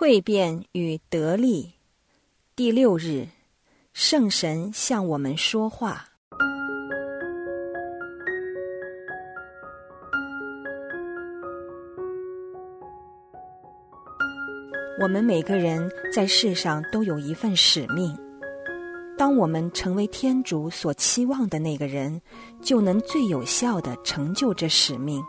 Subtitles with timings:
[0.00, 1.72] 蜕变与得力。
[2.54, 3.26] 第六日，
[3.92, 6.04] 圣神向我们说话。
[15.00, 18.16] 我们每个人在世上都有一份使命。
[19.18, 22.22] 当我们成为天主所期望的那个人，
[22.62, 25.20] 就能最有效的成就这使命。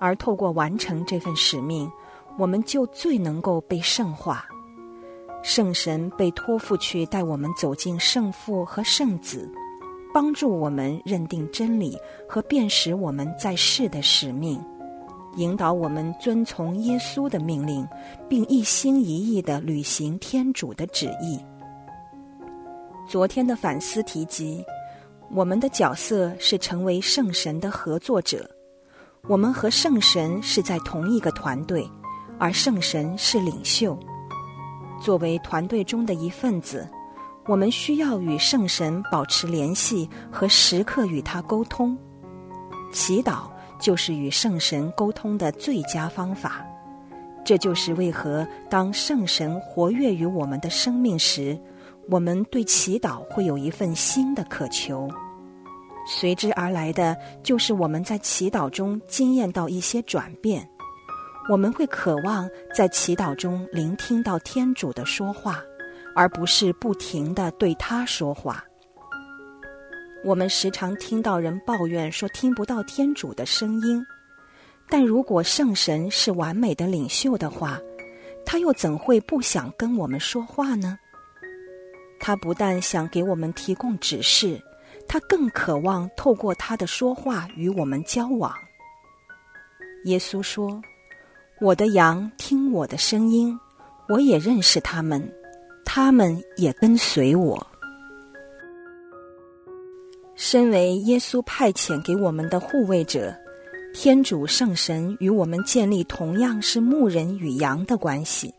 [0.00, 1.90] 而透过完成这份使命，
[2.38, 4.46] 我们就最能够被圣化。
[5.42, 9.50] 圣神被托付去带我们走进圣父和圣子，
[10.14, 14.60] 帮助我们认定真理和辨识我们在世的使命。
[15.36, 17.86] 引导我们遵从耶稣的命令，
[18.28, 21.38] 并一心一意的履行天主的旨意。
[23.06, 24.64] 昨天的反思提及，
[25.30, 28.50] 我们的角色是成为圣神的合作者。
[29.28, 31.88] 我们和圣神是在同一个团队，
[32.38, 33.98] 而圣神是领袖。
[35.00, 36.88] 作为团队中的一份子，
[37.46, 41.96] 我们需要与圣神保持联系和时刻与他沟通。
[42.92, 43.48] 祈祷。
[43.80, 46.66] 就是与圣神沟通的最佳方法，
[47.44, 51.56] 这就是为何当圣神活跃于我们的生命时，
[52.08, 55.08] 我们对祈祷会有一份新的渴求。
[56.08, 60.68] 随之而来的就是我们在祈祷中经验到一些转变，
[61.48, 65.62] 我们会渴望在祈祷中聆听到天主的说话，
[66.14, 68.62] 而不是不停的对他说话。
[70.22, 74.04] 我们时常听到人抱怨说听不到天主的声音，
[74.90, 77.80] 但如果圣神是完美的领袖的话，
[78.44, 80.98] 他又怎会不想跟我们说话呢？
[82.20, 84.60] 他不但想给我们提供指示，
[85.06, 88.52] 他更渴望透过他的说话与我们交往。
[90.04, 90.82] 耶稣说
[91.60, 93.58] ：“我的羊听我的声音，
[94.08, 95.20] 我也认识他们，
[95.84, 97.66] 他们也跟随我。”
[100.36, 103.34] 身为耶稣派遣给我们的护卫者，
[103.92, 108.54] 天主圣神与我们建立同样是牧人与羊的关系。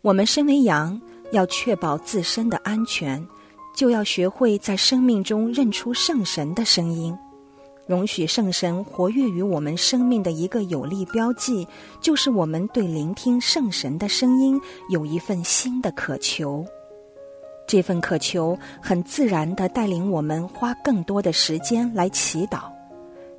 [0.00, 1.00] 我们身为羊，
[1.32, 3.26] 要确保自身的安全，
[3.74, 7.12] 就要学会在生命中认出圣神的声音，
[7.90, 11.66] 容许圣神活跃于我们生命的一个有力标记，
[12.00, 16.64] 就是我们对聆听圣神的声音有一份新的渴求。
[17.66, 22.70] 这份渴求很自然地带领我们花更多的时间来祈祷，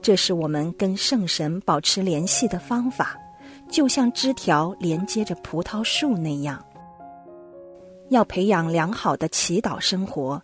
[0.00, 3.18] 这是我们跟圣神保持联系的方法，
[3.68, 6.64] 就像枝条连接着葡萄树那样。
[8.10, 10.40] 要培养良好的祈祷生活，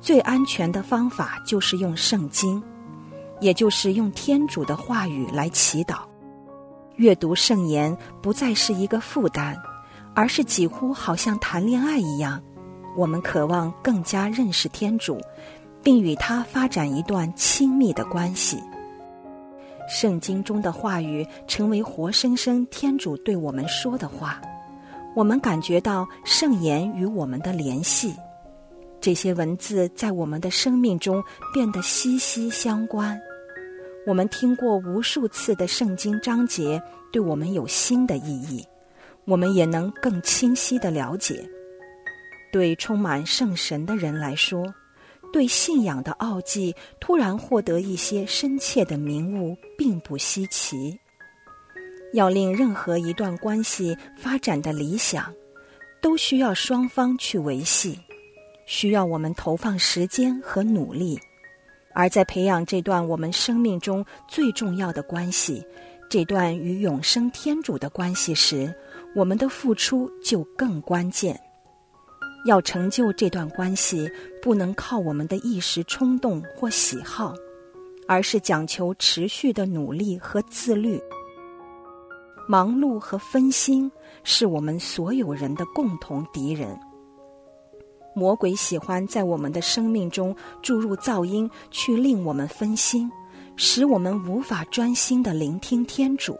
[0.00, 2.62] 最安全的方法就是用圣经，
[3.42, 5.96] 也就是用天主的话语来祈祷。
[6.96, 9.56] 阅读圣言不再是一个负担，
[10.14, 12.40] 而是几乎好像谈恋爱一样。
[12.96, 15.20] 我们渴望更加认识天主，
[15.82, 18.62] 并与他发展一段亲密的关系。
[19.88, 24.40] 圣经中的话语成为活生生天主对我们说的话，
[25.16, 28.14] 我们感觉到圣言与我们的联系。
[29.00, 31.20] 这些文字在我们的生命中
[31.52, 33.18] 变得息息相关。
[34.04, 36.82] 我们听过无数次的圣经章节，
[37.12, 38.66] 对我们有新的意义，
[39.24, 41.48] 我们也能更清晰的了解。
[42.50, 44.74] 对充满圣神的人来说，
[45.32, 50.98] 对信仰的奥迹突然获得一些深切的明悟，并不稀奇。
[52.12, 55.32] 要令任何一段关系发展的理想，
[56.00, 57.96] 都需要双方去维系，
[58.66, 61.16] 需要我们投放时间和努力。
[61.94, 65.64] 而在培养这段我们生命中最重要的关系，
[66.08, 68.74] 这段与永生天主的关系时，
[69.14, 71.38] 我们的付出就更关键。
[72.44, 74.10] 要成就这段关系，
[74.42, 77.34] 不能靠我们的一时冲动或喜好，
[78.08, 81.00] 而是讲求持续的努力和自律。
[82.48, 83.90] 忙碌和分心
[84.24, 86.76] 是我们所有人的共同敌人。
[88.14, 93.10] 魔鬼喜欢在我们的生命中注入噪音，去令我们分心，
[93.56, 96.36] 使我们无法专心的聆听天主。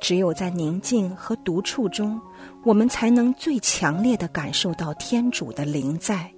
[0.00, 2.20] 只有在宁静和独处中，
[2.64, 6.30] 我们才能最强烈的感受到天主的灵在。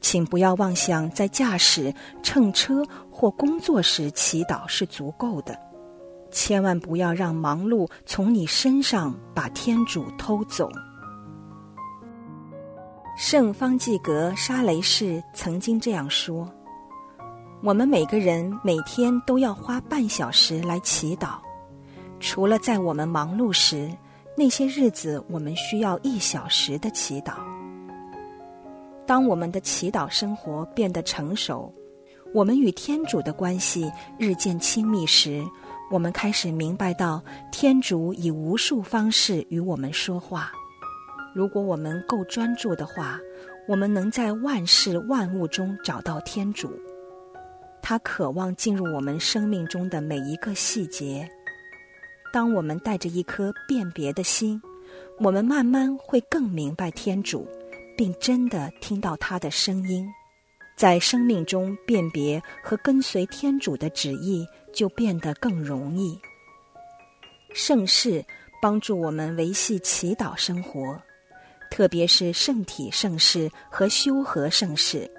[0.00, 5.58] 请不要妄想在驾驶、乘车或工作时祈祷是足够的，
[6.30, 10.68] 千万不要让忙碌从你身上把天主偷走。
[13.16, 16.52] 圣方济格沙雷士曾经这样说
[17.62, 21.36] ：“我们每个人每天都要花半小时来祈祷。”
[22.18, 23.88] 除了在我们忙碌时，
[24.36, 27.34] 那些日子我们需要一小时的祈祷。
[29.06, 31.72] 当我们的祈祷生活变得成熟，
[32.32, 33.88] 我们与天主的关系
[34.18, 35.44] 日渐亲密时，
[35.88, 37.22] 我们开始明白到
[37.52, 40.50] 天主以无数方式与我们说话。
[41.34, 43.20] 如果我们够专注的话，
[43.68, 46.72] 我们能在万事万物中找到天主。
[47.82, 51.28] 他渴望进入我们生命中的每一个细节。
[52.32, 54.62] 当我们带着一颗辨别的心，
[55.18, 57.46] 我们慢慢会更明白天主。
[57.96, 60.04] 并真的听到他的声音，
[60.76, 66.18] 在生命中辨别和跟随天主的旨意就变得更容易。
[67.52, 68.24] 圣事
[68.60, 71.00] 帮助我们维系祈祷生活，
[71.74, 75.10] 特别是圣体圣事和修和圣事。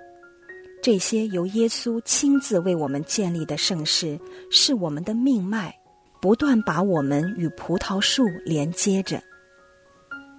[0.81, 4.17] 这些由耶稣亲自为我们建立的圣事，
[4.49, 5.77] 是我们的命脉，
[6.21, 9.21] 不断把我们与葡萄树连接着，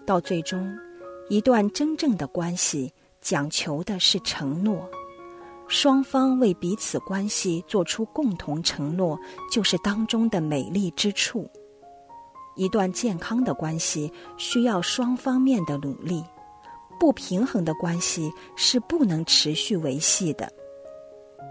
[0.07, 0.75] 到最终。
[1.29, 2.91] 一段真正的关系
[3.21, 4.89] 讲求的是承诺，
[5.69, 9.19] 双方为彼此关系做出共同承诺，
[9.53, 11.47] 就是当中的美丽之处。
[12.57, 16.25] 一段健康的关系需要双方面的努力，
[16.99, 20.51] 不平衡的关系是不能持续维系的。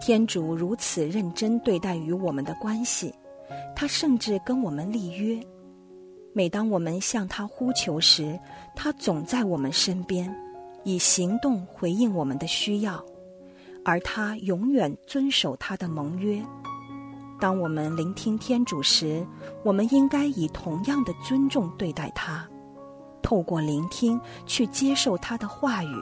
[0.02, 3.13] 天主如此认真对待与我们的关系，
[3.75, 5.40] 他甚至跟我们立约。
[6.34, 8.38] 每当我们向他呼求时，
[8.75, 10.36] 他总在我们身边，
[10.84, 13.01] 以行动回应我们的需要，
[13.86, 16.44] 而他永远遵守他的盟约。
[17.46, 19.24] 当我们聆听天主时，
[19.62, 22.44] 我们应该以同样的尊重对待他，
[23.22, 25.96] 透过聆听去接受他的话语，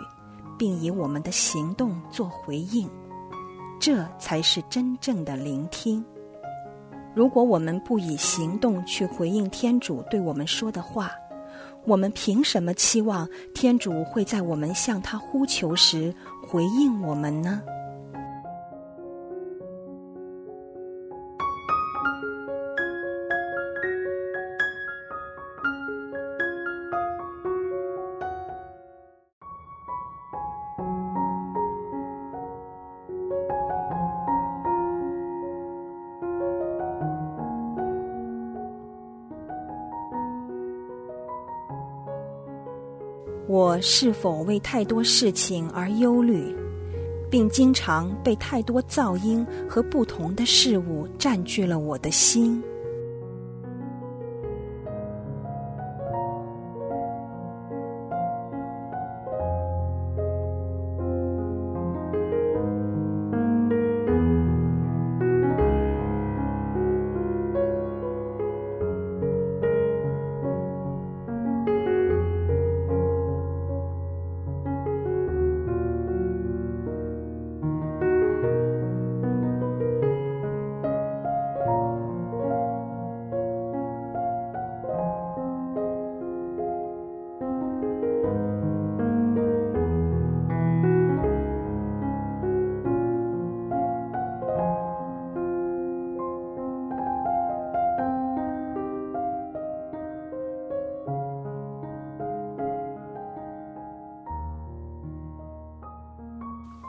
[0.58, 2.90] 并以我们的行动做回应，
[3.78, 6.02] 这才是真正的聆听。
[7.14, 11.12] 如果我们不以行动去回应天主对我们说的话，
[11.84, 16.16] 我们凭什么期望天主会在我们向他呼求时
[16.48, 17.62] 回应我们呢？
[43.54, 46.44] 我是否为太多事情而忧虑，
[47.30, 52.60] 并经常被太多噪音和不同的事物占据了我的心？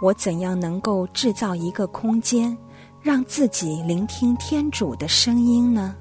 [0.01, 2.57] 我怎样能够制造一个空间，
[3.01, 5.97] 让自己聆听天主的声音呢？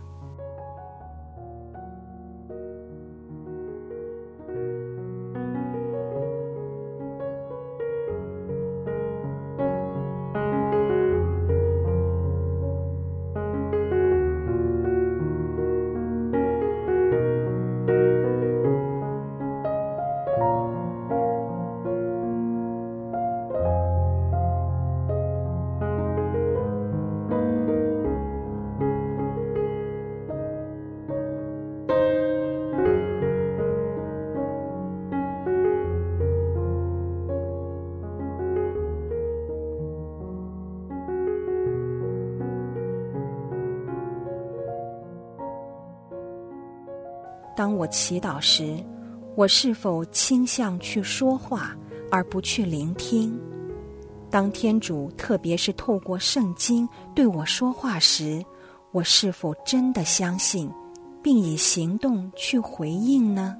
[47.55, 48.83] 当我祈祷时，
[49.35, 51.75] 我是否倾向去说话
[52.11, 53.39] 而不去聆听？
[54.29, 58.43] 当天主特别是透过圣经对我说话时，
[58.91, 60.69] 我是否真的相信，
[61.21, 63.55] 并以行动去回应呢？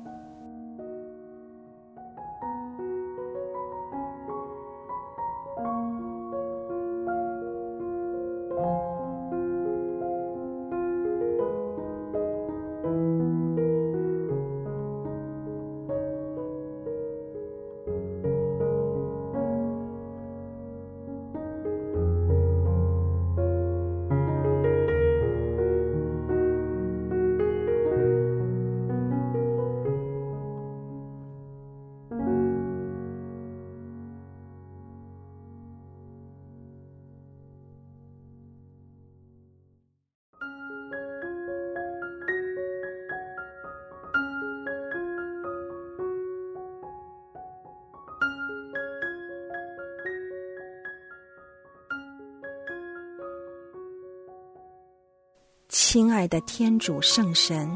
[55.94, 57.70] 亲爱的天主圣神，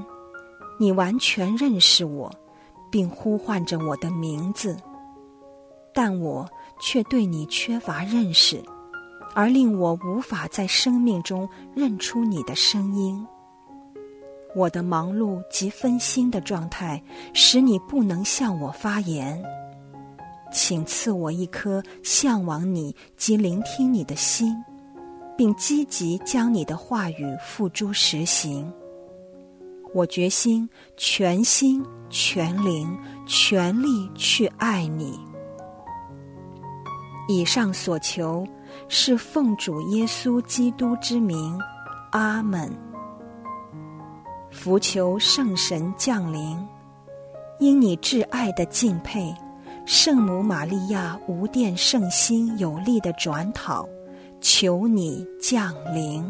[0.79, 2.33] 你完全认识我，
[2.89, 4.75] 并呼唤着我的名字，
[5.93, 6.49] 但我
[6.81, 8.59] 却对你缺乏认识，
[9.35, 13.23] 而令我无法在生命中认出你的声音。
[14.55, 16.99] 我的忙碌及分心的状态，
[17.35, 19.39] 使你不能向我发言。
[20.51, 24.55] 请赐我一颗向往你及聆听你的心，
[25.37, 28.71] 并积极将你的话语付诸实行。
[29.93, 35.17] 我决心全心全灵全力去爱你。
[37.29, 38.45] 以上所求
[38.89, 41.59] 是奉主耶稣基督之名，
[42.11, 42.71] 阿门。
[44.49, 46.57] 福求圣神降临，
[47.59, 49.33] 因你挚爱的敬佩，
[49.85, 53.87] 圣母玛利亚无殿圣心有力的转讨，
[54.41, 56.23] 求你降临。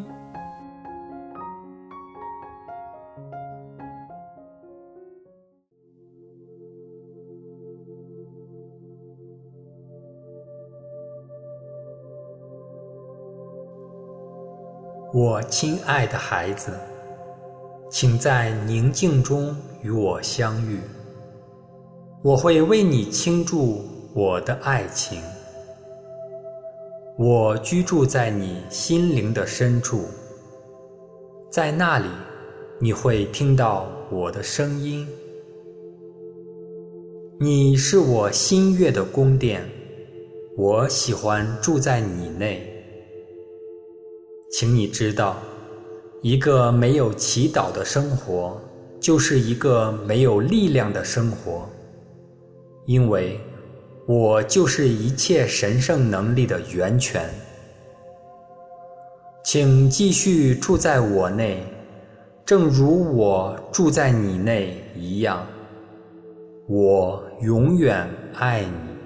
[15.13, 16.77] 我亲爱的孩子。
[17.89, 20.81] 请在宁静中与我相遇，
[22.21, 23.81] 我会为你倾注
[24.13, 25.21] 我的爱情。
[27.19, 30.05] 我居住在你心灵的深处，
[31.49, 32.05] 在那里
[32.79, 35.07] 你会听到我的声音。
[37.39, 39.67] 你是我心悦的宫殿，
[40.55, 42.71] 我喜欢住在你内。
[44.51, 45.37] 请你知道。
[46.21, 48.59] 一个没有祈祷的生活，
[48.99, 51.67] 就是一个没有力量的生活。
[52.85, 53.39] 因为，
[54.07, 57.29] 我就是一切神圣能力的源泉。
[59.43, 61.61] 请继续住在我内，
[62.45, 65.45] 正如我住在你内一样。
[66.69, 68.96] 我永远爱你。